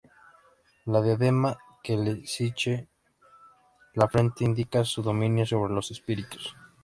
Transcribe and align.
La 0.93 0.99
diadema 0.99 1.55
que 1.83 1.95
le 2.03 2.13
ciñe 2.33 2.75
la 3.93 4.07
frente 4.07 4.43
indica 4.43 4.83
su 4.83 5.03
dominio 5.03 5.45
sobre 5.45 5.75
los 5.75 5.91
espíritus. 5.91 6.55